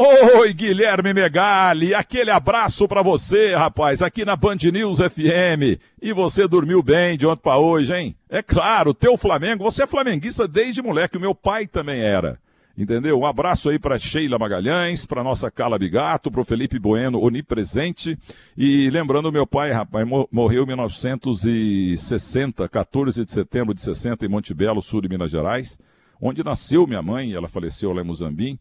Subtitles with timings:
[0.00, 5.76] Oi, Guilherme Megali, aquele abraço para você, rapaz, aqui na Band News FM.
[6.00, 8.16] E você dormiu bem de ontem para hoje, hein?
[8.28, 12.38] É claro, teu Flamengo, você é flamenguista desde moleque, o meu pai também era.
[12.76, 13.18] Entendeu?
[13.18, 18.16] Um abraço aí para Sheila Magalhães, para nossa Carla Bigato, para o Felipe Bueno, onipresente.
[18.56, 24.80] E lembrando, meu pai, rapaz, morreu em 1960, 14 de setembro de 60, em Montebello,
[24.80, 25.76] sul de Minas Gerais,
[26.22, 28.60] onde nasceu minha mãe, ela faleceu lá em Muzambim.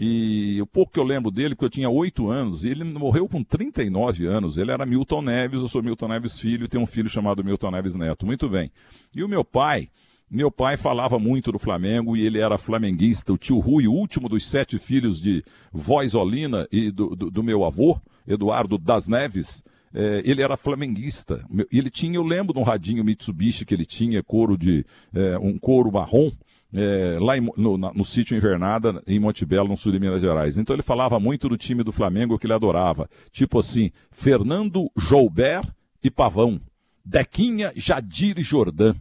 [0.00, 3.28] E o pouco que eu lembro dele, porque eu tinha oito anos, e ele morreu
[3.28, 4.56] com 39 anos.
[4.56, 7.96] Ele era Milton Neves, eu sou Milton Neves filho, tenho um filho chamado Milton Neves
[7.96, 8.24] Neto.
[8.24, 8.70] Muito bem.
[9.12, 9.88] E o meu pai,
[10.30, 13.32] meu pai falava muito do Flamengo e ele era flamenguista.
[13.32, 17.42] O tio Rui, o último dos sete filhos de Voz Olina e do, do, do
[17.42, 21.44] meu avô, Eduardo das Neves, é, ele era flamenguista.
[21.72, 25.58] Ele tinha, eu lembro de um radinho Mitsubishi que ele tinha, couro de é, um
[25.58, 26.30] couro marrom,
[26.74, 30.58] é, lá em, no, no, no, sítio Invernada, em Montebello, no sul de Minas Gerais.
[30.58, 33.08] Então ele falava muito do time do Flamengo que ele adorava.
[33.30, 35.66] Tipo assim, Fernando Joubert
[36.02, 36.60] e Pavão.
[37.04, 38.94] Dequinha, Jadir e Jordan.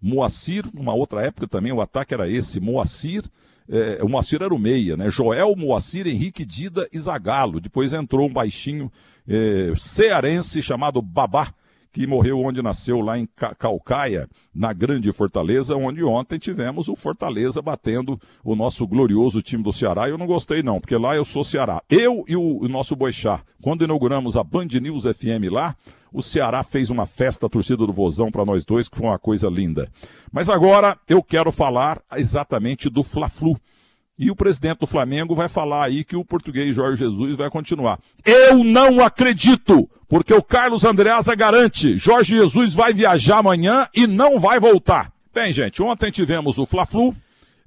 [0.00, 3.22] Moacir, numa outra época também o ataque era esse, Moacir,
[3.68, 5.08] é, o Moacir era o meia, né?
[5.08, 7.60] Joel, Moacir, Henrique Dida e Zagalo.
[7.60, 8.90] Depois entrou um baixinho
[9.28, 11.54] é, cearense chamado Babá,
[11.92, 17.60] que morreu onde nasceu, lá em Calcaia, na Grande Fortaleza, onde ontem tivemos o Fortaleza
[17.60, 20.08] batendo o nosso glorioso time do Ceará.
[20.08, 21.82] Eu não gostei não, porque lá eu sou Ceará.
[21.90, 25.76] Eu e o, o nosso Boixá, quando inauguramos a Band News FM lá,
[26.12, 29.18] o Ceará fez uma festa, a torcida do Vozão para nós dois, que foi uma
[29.18, 29.90] coisa linda.
[30.30, 33.58] Mas agora eu quero falar exatamente do Fla-Flu.
[34.18, 37.98] E o presidente do Flamengo vai falar aí que o português Jorge Jesus vai continuar.
[38.24, 44.38] Eu não acredito, porque o Carlos Andreasa garante, Jorge Jesus vai viajar amanhã e não
[44.38, 45.12] vai voltar.
[45.34, 47.16] Bem, gente, ontem tivemos o Fla-Flu,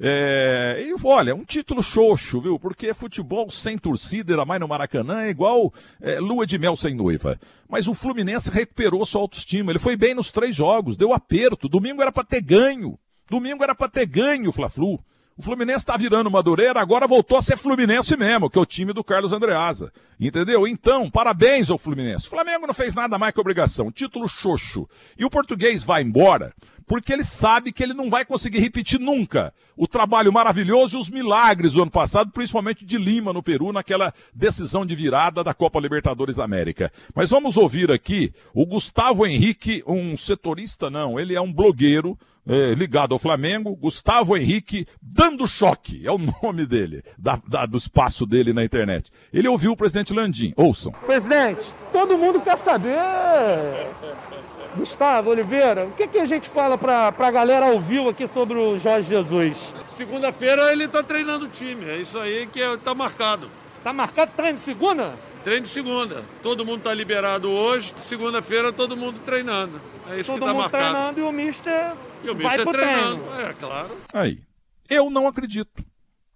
[0.00, 2.58] é, e olha, um título xoxo, viu?
[2.58, 6.94] Porque futebol sem torcida, ainda mais no Maracanã, é igual é, lua de mel sem
[6.94, 7.38] noiva.
[7.68, 9.70] Mas o Fluminense recuperou sua autoestima.
[9.70, 11.68] Ele foi bem nos três jogos, deu aperto.
[11.68, 12.98] Domingo era para ter ganho.
[13.30, 14.98] Domingo era para ter ganho o Fla-Flu.
[15.36, 18.92] O Fluminense está virando Madureira, agora voltou a ser Fluminense mesmo, que é o time
[18.92, 19.92] do Carlos Andreasa.
[20.18, 20.64] Entendeu?
[20.64, 22.28] Então, parabéns ao Fluminense.
[22.28, 23.90] O Flamengo não fez nada mais que obrigação.
[23.90, 24.88] Título xoxo.
[25.18, 26.54] E o português vai embora
[26.86, 31.10] porque ele sabe que ele não vai conseguir repetir nunca o trabalho maravilhoso e os
[31.10, 35.80] milagres do ano passado, principalmente de Lima, no Peru, naquela decisão de virada da Copa
[35.80, 36.92] Libertadores da América.
[37.14, 42.18] Mas vamos ouvir aqui o Gustavo Henrique, um setorista, não, ele é um blogueiro.
[42.46, 47.78] É, ligado ao Flamengo, Gustavo Henrique dando choque, é o nome dele, da, da, do
[47.78, 49.10] espaço dele na internet.
[49.32, 50.92] Ele ouviu o presidente Landim, ouçam.
[51.06, 52.98] Presidente, todo mundo quer saber
[54.76, 58.58] Gustavo Oliveira, o que, que a gente fala para a galera ao vivo aqui sobre
[58.58, 59.72] o Jorge Jesus?
[59.86, 63.50] Segunda-feira ele está treinando o time, é isso aí que está é, marcado.
[63.78, 65.14] Está marcado treino de segunda?
[65.42, 66.24] Treino de segunda.
[66.42, 69.80] Todo mundo está liberado hoje, segunda-feira todo mundo treinando.
[70.10, 70.84] É isso todo que está marcado.
[70.84, 71.92] Todo mundo treinando e o Mister,
[72.24, 73.22] e o mister vai treinando.
[73.22, 73.48] treino.
[73.48, 73.90] É, claro.
[74.12, 74.40] Aí.
[74.88, 75.84] Eu não acredito.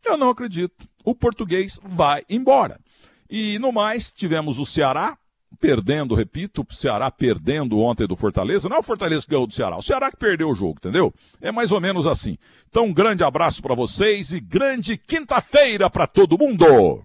[0.05, 0.89] Eu não acredito.
[1.05, 2.81] O português vai embora.
[3.29, 5.19] E no mais, tivemos o Ceará,
[5.61, 8.69] perdendo, repito, o Ceará perdendo ontem do Fortaleza.
[8.69, 11.13] Não é o Fortaleza que ganhou do Ceará, o Ceará que perdeu o jogo, entendeu?
[11.41, 12.39] É mais ou menos assim.
[12.69, 17.05] Então, um grande abraço para vocês e grande quinta-feira para todo mundo.